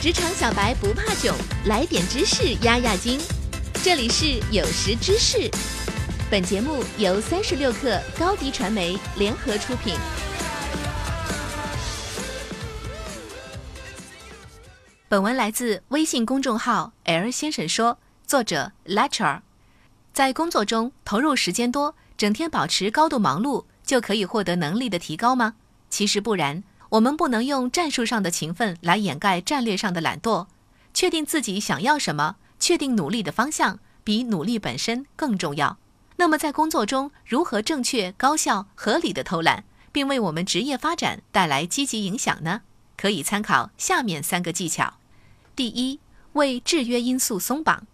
[0.00, 1.34] 职场小白不怕囧，
[1.66, 3.18] 来点知识压压惊。
[3.82, 5.50] 这里是有识知识，
[6.30, 9.96] 本节目由三十六克高低传媒联合出品。
[15.08, 19.40] 本文来自微信公众号 “L 先生说”，作者 Lecture。
[20.12, 25.54] 在工作中投入时间多，整天保持高度忙碌，就可以获得能力的提高吗？
[25.90, 26.62] 其实不然。
[26.90, 30.46] 我们不能用战术上的勤奋来掩盖战略上的懒惰。
[30.94, 35.78] 确定自己想要什么，确定努力的方向，比努力本身更重要。
[36.16, 42.62] 那么，在工作中如何正确、高效、合理的偷懒，并为我们职业发展带来积极影响呢？
[42.96, 44.94] 可以参考下面三个技巧：
[45.54, 46.00] 第一，
[46.32, 47.86] 为制约因素松绑。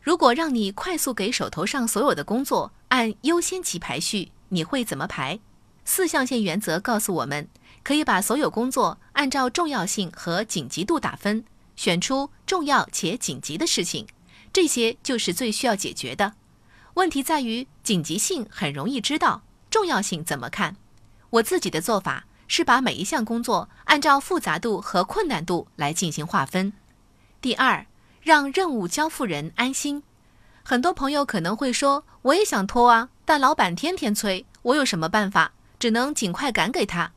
[0.00, 5.40] 如果让你快速给手头上所有的工作按优先级排序，你会怎么排？
[5.84, 7.48] 四象限原则告诉我们。
[7.86, 11.44] 可以把所有工作按照重要性和紧急度打分，
[11.76, 14.08] 选出重要且紧急的事情，
[14.52, 16.32] 这些就是最需要解决的。
[16.94, 20.74] 问题在于紧急性很容易知道，重要性怎么看？
[21.30, 26.72] 我自己的做法是把每一项工作按照复杂度和困难度来进行划分。
[27.40, 27.86] 第二，
[28.20, 30.02] 让任务交付人安心。
[30.64, 35.52] 很多朋友可能会说，我也想拖啊，但老板天天催，我有什么办法？
[35.78, 37.12] 只能尽快赶给他。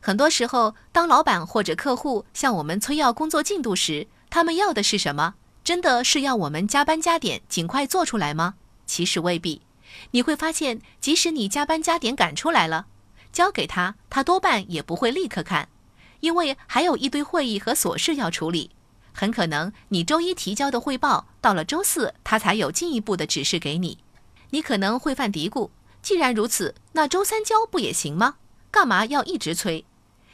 [0.00, 5.34] 很多时候，当老板或者客户向我们催要工作进度时，他们要的是什么？
[5.62, 8.54] 真的是要我们加班加点，尽快做出来吗？
[8.86, 9.60] 其实未必。
[10.12, 12.86] 你会发现，即使你加班加点赶出来了，
[13.30, 15.68] 交给他，他多半也不会立刻看，
[16.20, 18.70] 因为还有一堆会议和琐事要处理。
[19.12, 23.98] 很可能你周一提交的汇报，到了周四他才有进一步的指示给你。
[24.50, 25.68] 你可能会犯嘀咕：
[26.00, 28.36] 既然如此，那周三交不也行吗？
[28.70, 29.84] 干嘛要一直催？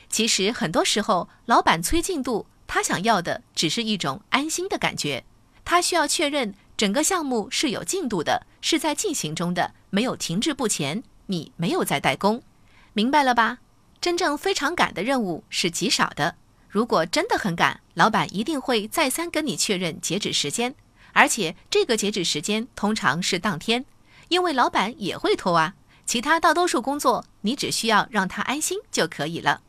[0.08, 5.24] 其实很多时候，老板催进度，他想要的只是一种安心的感觉。
[5.64, 11.02] 他需要确认整个项目是有进度的，是在进行中的，没有停滞不前。
[11.26, 12.40] 你没有在代工，
[12.92, 13.58] 明白了吧？
[14.00, 16.36] 真正非常赶的任务是极少的。
[16.68, 20.74] 如果真的很赶，老板一定会再三跟你确认截止时间，
[21.12, 23.84] 而且这个截止时间通常是当天，
[24.28, 25.74] 因为老板也会拖啊。
[26.04, 29.62] 其他大多数工作，你只需要让他安心就可以了。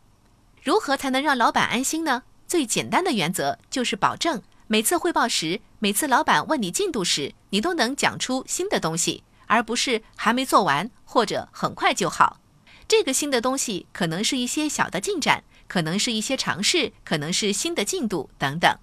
[0.67, 2.23] 如何才能让老板安心呢？
[2.45, 12.41] 最简单的原则就是保证每次汇报时，每次老板问你进度时，你都能讲出新的东西，而不是还没做完或者很快就好。
[12.85, 18.77] 这个新的东西可能是一些小的进展，可能是一些尝试，可能是新的进度等等。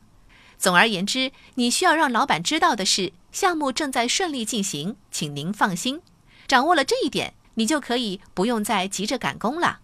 [0.57, 6.01] 总而言之，你需要让老板知道的是，项目正在顺利进行，请您放心。
[6.49, 9.81] 掌握了这一点，你就可以不用再急着赶工了。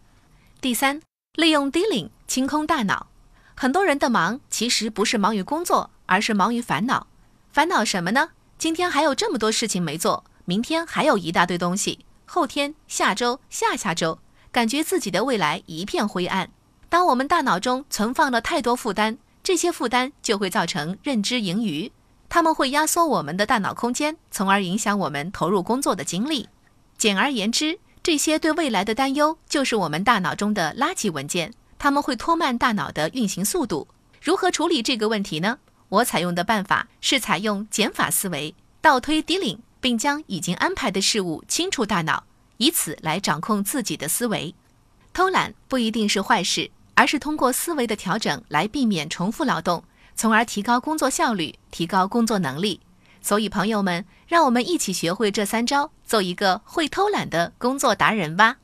[0.62, 1.02] 第三。
[1.36, 3.06] 利用 dealing 清空大脑，
[3.54, 7.06] 很多人的忙其实不是忙于工作，而是忙于烦恼。
[7.52, 8.30] 烦恼什么呢？
[8.58, 14.18] 今天还有这么多事情没做，明天还有一大堆东西，后天、下周、下下周，
[14.50, 16.50] 感觉自己的未来一片灰暗。
[16.88, 21.92] 当我们大脑中存放了太多负担，这些负担就会造成认知盈余，
[22.28, 26.48] 他们会压缩我们的大脑空间，从而影响我们投入工作的精力。
[26.98, 27.78] 简而言之。
[28.10, 33.86] 这些对未来的担忧，就是我们大脑中的垃圾文件，他们会拖慢大脑的运行速度。
[34.20, 35.58] 如何处理这个问题呢？
[35.88, 42.24] 我采用的办法是采用减法思维，倒推 dealing，并将已经安排的事物清除大脑，
[42.56, 44.52] 以此来掌控自己的思维。
[45.12, 49.84] 偷懒不一定是坏事，而是通过思维的调整来避免重复劳动，
[50.16, 52.80] 从而提高工作效率，提高工作能力。
[53.22, 58.56] 所以，朋友们，让我们一起学会这三招，做一个会偷懒的工作达人吧。